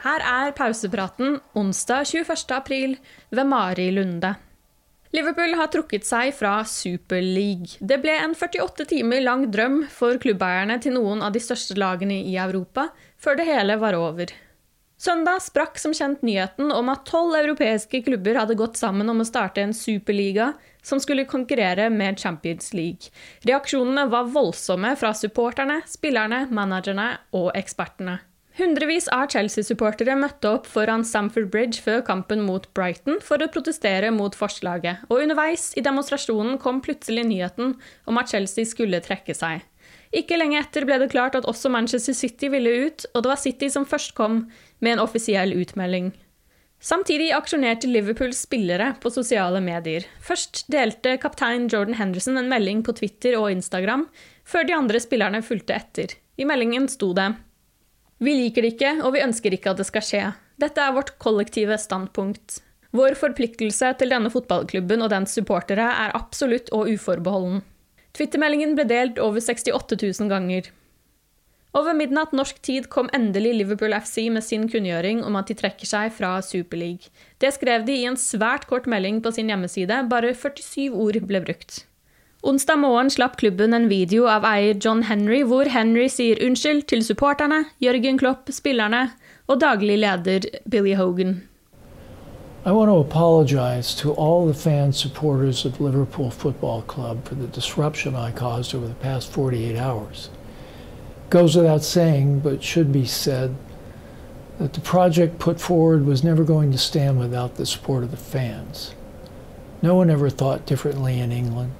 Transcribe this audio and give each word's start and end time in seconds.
Her 0.00 0.24
er 0.24 0.54
pausepraten 0.56 1.36
onsdag 1.58 2.08
21. 2.08 2.48
april 2.56 2.96
ved 3.30 3.46
Mari 3.46 3.90
Lunde. 3.92 4.34
Liverpool 5.12 5.52
har 5.58 5.68
trukket 5.68 6.06
seg 6.08 6.30
fra 6.32 6.62
Super 6.64 7.20
League. 7.20 7.76
Det 7.84 7.98
ble 8.00 8.14
en 8.16 8.32
48 8.32 8.86
timer 8.94 9.20
lang 9.20 9.44
drøm 9.52 9.82
for 9.92 10.16
klubbeierne 10.22 10.78
til 10.80 10.96
noen 10.96 11.20
av 11.20 11.34
de 11.34 11.42
største 11.44 11.76
lagene 11.76 12.22
i 12.24 12.38
Europa, 12.40 12.88
før 13.20 13.36
det 13.36 13.46
hele 13.50 13.76
var 13.82 13.98
over. 13.98 14.32
Søndag 15.02 15.42
sprakk 15.42 15.76
som 15.82 15.92
kjent 15.92 16.20
nyheten 16.24 16.72
om 16.72 16.88
at 16.92 17.04
tolv 17.10 17.34
europeiske 17.34 18.04
klubber 18.06 18.38
hadde 18.38 18.56
gått 18.56 18.78
sammen 18.80 19.10
om 19.10 19.20
å 19.20 19.26
starte 19.26 19.60
en 19.60 19.74
superliga 19.74 20.52
som 20.80 21.00
skulle 21.02 21.26
konkurrere 21.28 21.90
med 21.90 22.22
Champions 22.22 22.72
League. 22.72 23.10
Reaksjonene 23.44 24.06
var 24.12 24.30
voldsomme 24.32 24.94
fra 24.96 25.12
supporterne, 25.12 25.82
spillerne, 25.90 26.46
managerne 26.54 27.08
og 27.34 27.50
ekspertene. 27.58 28.20
Hundrevis 28.52 29.06
av 29.08 29.30
Chelsea-supportere 29.32 30.12
møtte 30.20 30.50
opp 30.58 30.66
foran 30.68 31.06
Stamford 31.08 31.46
Bridge 31.54 31.80
før 31.80 32.02
kampen 32.04 32.42
mot 32.44 32.66
Brighton 32.76 33.16
for 33.24 33.40
å 33.40 33.48
protestere 33.48 34.10
mot 34.12 34.34
forslaget, 34.36 35.06
og 35.08 35.22
underveis 35.24 35.70
i 35.80 35.84
demonstrasjonen 35.84 36.58
kom 36.60 36.82
plutselig 36.84 37.24
nyheten 37.30 37.72
om 38.04 38.20
at 38.20 38.34
Chelsea 38.34 38.68
skulle 38.68 39.00
trekke 39.00 39.32
seg. 39.32 39.62
Ikke 40.12 40.36
lenge 40.36 40.58
etter 40.60 40.84
ble 40.84 40.98
det 41.00 41.08
klart 41.14 41.38
at 41.38 41.48
også 41.48 41.70
Manchester 41.72 42.12
City 42.12 42.50
ville 42.52 42.74
ut, 42.84 43.06
og 43.14 43.24
det 43.24 43.30
var 43.32 43.40
City 43.40 43.70
som 43.72 43.88
først 43.88 44.12
kom 44.18 44.42
med 44.84 44.98
en 44.98 45.04
offisiell 45.06 45.54
utmelding. 45.56 46.10
Samtidig 46.82 47.30
aksjonerte 47.32 47.88
Liverpools 47.88 48.42
spillere 48.44 48.90
på 49.00 49.08
sosiale 49.14 49.62
medier. 49.64 50.04
Først 50.20 50.66
delte 50.68 51.14
kaptein 51.22 51.70
Jordan 51.72 51.96
Henderson 51.96 52.36
en 52.36 52.52
melding 52.52 52.82
på 52.84 52.92
Twitter 52.98 53.38
og 53.38 53.48
Instagram, 53.54 54.04
før 54.44 54.68
de 54.68 54.76
andre 54.76 55.00
spillerne 55.00 55.40
fulgte 55.46 55.78
etter. 55.78 56.18
I 56.36 56.44
meldingen 56.44 56.90
sto 56.90 57.14
det 57.16 57.30
vi 58.22 58.34
liker 58.38 58.62
det 58.62 58.74
ikke, 58.76 58.92
og 59.02 59.16
vi 59.16 59.24
ønsker 59.24 59.54
ikke 59.54 59.72
at 59.72 59.80
det 59.80 59.88
skal 59.88 60.06
skje. 60.06 60.26
Dette 60.62 60.82
er 60.82 60.94
vårt 60.94 61.16
kollektive 61.22 61.78
standpunkt. 61.80 62.60
Vår 62.92 63.16
forpliktelse 63.16 63.94
til 63.98 64.12
denne 64.12 64.30
fotballklubben 64.30 65.02
og 65.02 65.10
dens 65.10 65.32
supportere 65.34 65.88
er 66.04 66.14
absolutt 66.14 66.68
og 66.76 66.90
uforbeholden. 66.92 67.62
Twittermeldingen 68.12 68.76
ble 68.76 68.84
delt 68.86 69.18
over 69.22 69.40
68 69.40 69.96
000 69.96 70.30
ganger. 70.30 70.68
Over 71.72 71.96
midnatt 71.96 72.34
norsk 72.36 72.58
tid 72.60 72.90
kom 72.92 73.08
endelig 73.16 73.54
Liverpool 73.56 73.94
FC 73.96 74.26
med 74.28 74.44
sin 74.44 74.66
kunngjøring 74.68 75.22
om 75.24 75.38
at 75.40 75.48
de 75.48 75.56
trekker 75.56 75.88
seg 75.88 76.12
fra 76.12 76.34
Superleague. 76.44 77.08
Det 77.40 77.54
skrev 77.56 77.86
de 77.86 77.96
i 77.96 78.04
en 78.10 78.20
svært 78.20 78.68
kort 78.68 78.84
melding 78.84 79.22
på 79.24 79.32
sin 79.32 79.48
hjemmeside, 79.48 80.02
bare 80.12 80.34
47 80.36 80.92
ord 80.92 81.16
ble 81.24 81.40
brukt. 81.46 81.86
Onsdag 82.44 82.76
morgen 82.76 83.10
slapp 83.10 83.36
klubben 83.36 83.74
en 83.74 83.88
video 83.88 84.24
av 84.26 84.42
eier 84.44 84.74
John 84.74 85.02
Henry 85.06 85.44
hvor 85.46 85.68
Henry 85.70 86.08
sier 86.10 86.40
unnskyld 86.42 86.88
til 86.90 87.04
supporterne, 87.06 87.60
Jürgen 87.78 88.16
Klopp, 88.18 88.50
spillerne 88.50 89.12
og 89.46 89.60
daglig 89.62 90.00
leder 90.02 90.48
Billy 90.66 90.96
Hogan. 90.98 91.36
I 92.66 92.72
want 92.72 92.90
to 92.90 92.98
apologize 92.98 93.94
to 94.02 94.10
all 94.14 94.46
the 94.46 94.58
fans, 94.58 94.96
supporters 94.96 95.64
of 95.64 95.78
Liverpool 95.80 96.30
Football 96.30 96.82
Club 96.88 97.24
for 97.24 97.36
the 97.36 97.46
disruption 97.46 98.16
I 98.16 98.32
caused 98.32 98.74
over 98.74 98.88
the 98.88 99.02
past 99.02 99.30
48 99.30 99.76
hours. 99.76 100.28
Goes 101.30 101.54
without 101.54 101.84
saying, 101.84 102.40
but 102.40 102.64
should 102.64 102.90
be 102.90 103.06
said, 103.06 103.54
that 104.58 104.72
the 104.72 104.80
project 104.80 105.38
put 105.38 105.60
forward 105.60 106.06
was 106.06 106.24
never 106.24 106.42
going 106.42 106.72
to 106.72 106.78
stand 106.78 107.20
without 107.20 107.54
the 107.54 107.66
support 107.66 108.02
of 108.02 108.10
the 108.10 108.16
fans. 108.16 108.96
No 109.80 109.94
one 109.94 110.10
ever 110.10 110.28
thought 110.28 110.66
differently 110.66 111.20
in 111.20 111.30
England. 111.30 111.72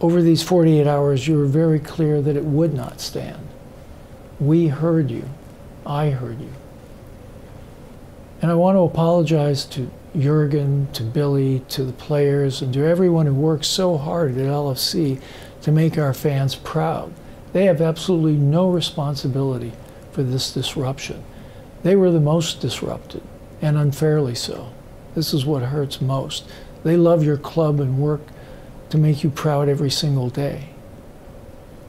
Over 0.00 0.20
these 0.20 0.42
48 0.42 0.86
hours, 0.86 1.26
you 1.26 1.38
were 1.38 1.46
very 1.46 1.80
clear 1.80 2.20
that 2.20 2.36
it 2.36 2.44
would 2.44 2.74
not 2.74 3.00
stand. 3.00 3.48
We 4.38 4.68
heard 4.68 5.10
you. 5.10 5.28
I 5.86 6.10
heard 6.10 6.40
you. 6.40 6.52
And 8.42 8.50
I 8.50 8.54
want 8.54 8.76
to 8.76 8.82
apologize 8.82 9.64
to 9.66 9.90
Jurgen, 10.18 10.88
to 10.92 11.02
Billy, 11.02 11.60
to 11.68 11.84
the 11.84 11.92
players, 11.92 12.60
and 12.60 12.72
to 12.74 12.84
everyone 12.84 13.26
who 13.26 13.34
worked 13.34 13.64
so 13.64 13.96
hard 13.96 14.32
at 14.32 14.46
LFC 14.46 15.20
to 15.62 15.72
make 15.72 15.96
our 15.96 16.12
fans 16.12 16.54
proud. 16.54 17.12
They 17.52 17.64
have 17.64 17.80
absolutely 17.80 18.34
no 18.34 18.68
responsibility 18.70 19.72
for 20.12 20.22
this 20.22 20.52
disruption. 20.52 21.24
They 21.82 21.96
were 21.96 22.10
the 22.10 22.20
most 22.20 22.60
disrupted, 22.60 23.22
and 23.62 23.78
unfairly 23.78 24.34
so. 24.34 24.72
This 25.14 25.32
is 25.32 25.46
what 25.46 25.62
hurts 25.62 26.00
most. 26.00 26.44
They 26.84 26.96
love 26.96 27.24
your 27.24 27.38
club 27.38 27.80
and 27.80 27.98
work 27.98 28.20
to 28.90 28.98
make 28.98 29.24
you 29.24 29.30
proud 29.30 29.68
every 29.68 29.90
single 29.90 30.28
day. 30.28 30.68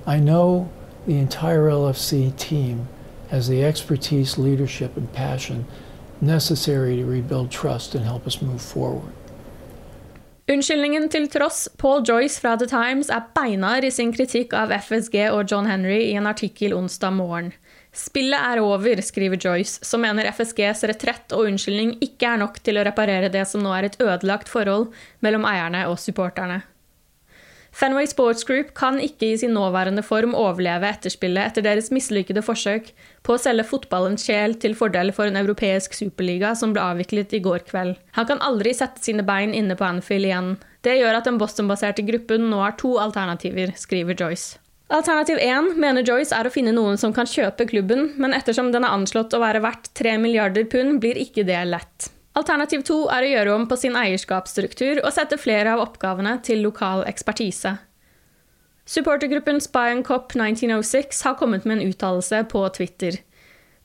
I 0.05 0.19
know 0.19 0.69
the 1.05 1.17
entire 1.17 1.69
LFC 1.69 2.35
team 2.37 2.87
has 3.29 3.47
the 3.47 3.63
expertise, 3.63 4.37
leadership, 4.37 4.97
and 4.97 5.11
passion 5.13 5.65
necessary 6.21 6.95
to 6.97 7.05
rebuild 7.05 7.51
trust 7.51 7.95
and 7.95 8.05
help 8.05 8.25
us 8.25 8.41
move 8.41 8.61
forward. 8.61 9.13
Unnskyldningen 10.49 11.09
til 11.09 11.25
tross, 11.27 11.67
Paul 11.77 12.05
Joyce 12.07 12.39
fra 12.39 12.53
The 12.55 12.69
Times 12.71 13.09
er 13.11 13.25
beinhard 13.35 13.83
i 13.83 13.91
sin 13.91 14.13
kritikk 14.15 14.53
av 14.55 14.71
FSG 14.71 15.25
og 15.33 15.51
John 15.51 15.67
Henry 15.67 16.05
i 16.05 16.13
en 16.15 16.29
artikkel 16.29 16.71
onsdag 16.71 17.11
morgen. 17.17 17.51
Spillet 17.91 18.39
er 18.39 18.61
over, 18.63 19.01
skriver 19.03 19.41
Joyce, 19.43 19.83
som 19.83 20.05
mener 20.05 20.29
FSGs 20.31 20.85
retrett 20.87 21.35
og 21.35 21.49
unnskyldning 21.49 21.97
ikke 21.99 22.31
er 22.31 22.39
nok 22.39 22.61
til 22.63 22.79
å 22.79 22.87
reparere 22.87 23.27
det 23.33 23.43
som 23.49 23.65
nå 23.65 23.75
er 23.75 23.89
et 23.89 23.99
ødelagt 23.99 24.47
forhold 24.47 24.87
mellom 25.19 25.43
eierne 25.49 25.83
og 25.91 25.99
supporterne. 25.99 26.61
Fenway 27.77 28.07
Sports 28.09 28.41
Group 28.43 28.71
kan 28.73 28.95
ikke 28.97 29.27
i 29.27 29.35
sin 29.37 29.51
nåværende 29.53 30.01
form 30.01 30.31
overleve 30.33 30.87
etterspillet 30.89 31.51
etter 31.51 31.61
deres 31.61 31.91
mislykkede 31.93 32.41
forsøk 32.41 32.87
på 33.21 33.35
å 33.35 33.41
selge 33.43 33.67
fotballens 33.69 34.25
sjel 34.25 34.55
til 34.57 34.73
fordel 34.79 35.11
for 35.13 35.29
en 35.29 35.37
europeisk 35.37 35.93
superliga 35.93 36.55
som 36.57 36.73
ble 36.73 36.81
avviklet 36.81 37.35
i 37.37 37.41
går 37.45 37.67
kveld. 37.69 37.93
Han 38.17 38.29
kan 38.31 38.41
aldri 38.41 38.73
sette 38.73 39.05
sine 39.05 39.21
bein 39.27 39.53
inne 39.53 39.77
på 39.77 39.85
Anfield 39.85 40.25
igjen. 40.25 40.49
Det 40.81 40.97
gjør 40.97 41.19
at 41.19 41.29
den 41.29 41.37
Boston-baserte 41.37 42.07
gruppen 42.09 42.49
nå 42.49 42.63
har 42.65 42.73
to 42.81 42.95
alternativer, 42.97 43.75
skriver 43.77 44.17
Joyce. 44.17 44.57
Alternativ 44.89 45.37
1 45.37 45.75
mener 45.77 46.01
Joyce 46.07 46.33
er 46.33 46.49
å 46.49 46.55
finne 46.57 46.73
noen 46.73 46.97
som 46.97 47.13
kan 47.13 47.29
kjøpe 47.29 47.69
klubben, 47.69 48.15
men 48.17 48.33
ettersom 48.33 48.73
den 48.73 48.89
er 48.89 48.97
anslått 48.97 49.37
å 49.37 49.43
være 49.43 49.61
verdt 49.61 49.93
3 49.99 50.17
milliarder 50.25 50.65
pund, 50.65 50.97
blir 51.03 51.19
ikke 51.21 51.45
det 51.45 51.61
lett. 51.69 52.09
Alternativ 52.37 52.83
2 52.85 52.95
er 53.09 53.25
å 53.25 53.29
gjøre 53.31 53.53
om 53.57 53.63
på 53.65 53.77
sin 53.81 53.95
eierskapsstruktur 53.97 54.99
og 55.01 55.13
sette 55.15 55.39
flere 55.41 55.73
av 55.73 55.81
oppgavene 55.87 56.35
til 56.45 56.61
lokal 56.61 57.01
ekspertise. 57.09 57.77
Supportergruppen 58.87 59.57
Spy 59.63 60.03
Cop 60.05 60.35
1906 60.37 61.23
har 61.25 61.37
kommet 61.39 61.65
med 61.65 61.79
en 61.79 61.89
uttalelse 61.89 62.43
på 62.51 62.61
Twitter. 62.77 63.17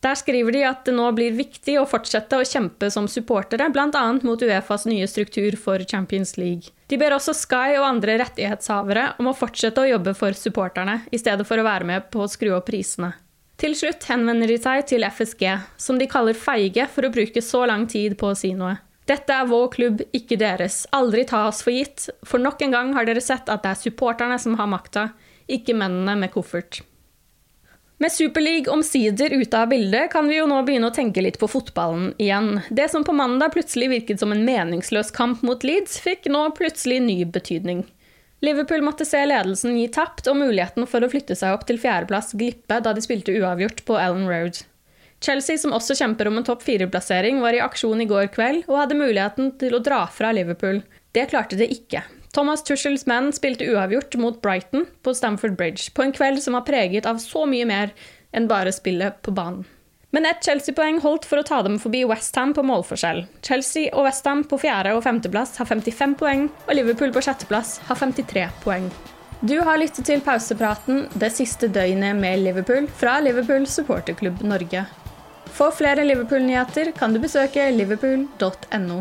Der 0.02 0.18
skriver 0.18 0.52
de 0.52 0.62
at 0.66 0.84
det 0.84 0.92
nå 0.96 1.08
blir 1.14 1.34
viktig 1.34 1.78
å 1.78 1.86
fortsette 1.86 2.38
å 2.38 2.46
kjempe 2.46 2.90
som 2.90 3.06
supportere, 3.08 3.68
bl.a. 3.70 4.04
mot 4.26 4.42
Uefas 4.42 4.84
nye 4.90 5.06
struktur 5.08 5.56
for 5.56 5.82
Champions 5.88 6.36
League. 6.36 6.74
De 6.90 6.98
ber 6.98 7.14
også 7.14 7.34
Sky 7.38 7.78
og 7.78 7.86
andre 7.86 8.18
rettighetshavere 8.20 9.12
om 9.22 9.30
å 9.30 9.36
fortsette 9.38 9.80
å 9.80 9.92
jobbe 9.94 10.14
for 10.18 10.36
supporterne, 10.36 11.04
i 11.14 11.22
stedet 11.22 11.46
for 11.48 11.62
å 11.62 11.66
være 11.66 11.88
med 11.88 12.10
på 12.12 12.26
å 12.26 12.30
skru 12.30 12.50
opp 12.58 12.66
prisene. 12.68 13.14
Til 13.62 13.76
slutt 13.78 14.08
henvender 14.10 14.50
de 14.50 14.56
seg 14.58 14.88
til 14.90 15.04
FSG, 15.06 15.44
som 15.78 15.98
de 16.00 16.08
kaller 16.10 16.34
feige 16.34 16.88
for 16.90 17.06
å 17.06 17.12
bruke 17.14 17.42
så 17.46 17.62
lang 17.70 17.84
tid 17.86 18.16
på 18.18 18.32
å 18.32 18.38
si 18.38 18.50
noe. 18.58 18.80
Dette 19.06 19.34
er 19.34 19.46
vår 19.46 19.68
klubb, 19.70 20.00
ikke 20.14 20.38
deres. 20.40 20.80
Aldri 20.94 21.22
ta 21.30 21.44
oss 21.46 21.60
for 21.62 21.74
gitt, 21.74 22.08
for 22.26 22.42
nok 22.42 22.62
en 22.62 22.74
gang 22.74 22.90
har 22.96 23.06
dere 23.06 23.22
sett 23.22 23.50
at 23.50 23.62
det 23.62 23.70
er 23.70 23.78
supporterne 23.84 24.38
som 24.42 24.56
har 24.58 24.70
makta, 24.70 25.12
ikke 25.46 25.76
mennene 25.78 26.16
med 26.18 26.34
koffert. 26.34 26.80
Med 28.02 28.10
Superleague 28.10 28.72
omsider 28.72 29.30
ute 29.30 29.58
av 29.58 29.70
bildet, 29.70 30.10
kan 30.10 30.26
vi 30.26 30.40
jo 30.40 30.48
nå 30.50 30.58
begynne 30.66 30.90
å 30.90 30.94
tenke 30.94 31.22
litt 31.22 31.38
på 31.38 31.46
fotballen 31.46 32.16
igjen. 32.18 32.64
Det 32.66 32.88
som 32.90 33.06
på 33.06 33.14
mandag 33.14 33.54
plutselig 33.54 33.92
virket 33.92 34.22
som 34.22 34.34
en 34.34 34.42
meningsløs 34.42 35.14
kamp 35.14 35.44
mot 35.46 35.62
Leeds, 35.62 36.00
fikk 36.02 36.26
nå 36.34 36.48
plutselig 36.58 36.98
ny 37.04 37.20
betydning. 37.30 37.84
Liverpool 38.42 38.82
måtte 38.82 39.04
se 39.06 39.20
ledelsen 39.22 39.76
gi 39.78 39.86
tapt 39.94 40.26
og 40.26 40.34
muligheten 40.40 40.86
for 40.90 41.04
å 41.04 41.08
flytte 41.12 41.36
seg 41.38 41.54
opp 41.54 41.62
til 41.68 41.78
fjerdeplass 41.78 42.32
glippe 42.34 42.80
da 42.82 42.90
de 42.90 43.04
spilte 43.04 43.34
uavgjort 43.38 43.84
på 43.86 43.98
Ellen 44.02 44.26
Road. 44.26 44.64
Chelsea, 45.22 45.60
som 45.62 45.70
også 45.76 45.94
kjemper 45.94 46.26
om 46.26 46.40
en 46.40 46.46
topp 46.48 46.64
fire-plassering, 46.66 47.38
var 47.38 47.54
i 47.54 47.60
aksjon 47.62 48.02
i 48.02 48.08
går 48.10 48.32
kveld 48.34 48.64
og 48.66 48.80
hadde 48.80 48.98
muligheten 48.98 49.52
til 49.60 49.76
å 49.78 49.82
dra 49.86 50.00
fra 50.10 50.32
Liverpool. 50.34 50.80
Det 51.14 51.28
klarte 51.30 51.60
det 51.60 51.70
ikke. 51.70 52.02
Thomas 52.34 52.64
Tushels 52.66 53.06
menn 53.06 53.30
spilte 53.36 53.68
uavgjort 53.70 54.16
mot 54.18 54.40
Brighton 54.42 54.88
på 55.06 55.14
Stamford 55.14 55.54
Bridge, 55.60 55.92
på 55.94 56.02
en 56.02 56.14
kveld 56.16 56.42
som 56.42 56.58
var 56.58 56.66
preget 56.66 57.06
av 57.06 57.22
så 57.22 57.44
mye 57.46 57.68
mer 57.68 57.94
enn 58.34 58.50
bare 58.50 58.74
spillet 58.74 59.22
på 59.22 59.36
banen. 59.36 59.62
Men 60.14 60.26
ett 60.26 60.44
Chelsea-poeng 60.44 60.98
holdt 61.00 61.24
for 61.24 61.40
å 61.40 61.44
ta 61.48 61.62
dem 61.64 61.78
forbi 61.80 62.02
Westham 62.04 62.50
på 62.52 62.60
målforskjell. 62.68 63.22
Chelsea 63.40 63.88
og 63.96 64.04
Westham 64.04 64.42
på 64.44 64.58
fjerde- 64.60 64.92
og 64.92 65.06
femteplass 65.06 65.54
har 65.56 65.70
55 65.70 66.16
poeng, 66.20 66.42
og 66.66 66.72
Liverpool 66.76 67.14
på 67.14 67.22
sjetteplass 67.24 67.78
har 67.88 67.96
53 67.96 68.42
poeng. 68.60 68.90
Du 69.40 69.54
har 69.64 69.80
lyttet 69.80 70.04
til 70.04 70.20
pausepraten 70.20 71.06
det 71.16 71.32
siste 71.32 71.70
døgnet 71.72 72.20
med 72.20 72.44
Liverpool 72.44 72.90
fra 73.00 73.16
Liverpool 73.24 73.64
supporterklubb 73.64 74.44
Norge. 74.44 74.84
For 75.56 75.72
flere 75.72 76.04
Liverpool-nyheter 76.04 76.92
kan 76.98 77.16
du 77.16 77.22
besøke 77.24 77.70
liverpool.no. 77.72 79.00